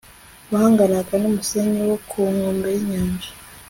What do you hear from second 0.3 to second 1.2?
bangana